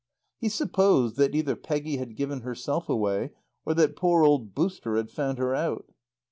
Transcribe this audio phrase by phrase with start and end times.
[0.39, 3.33] He supposed that either Peggy had given herself away,
[3.67, 5.91] or that poor old "Booster" had found her out.